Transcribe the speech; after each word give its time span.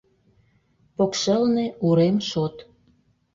Покшелне— 0.95 1.65
урем 1.87 2.17
шот. 2.29 2.55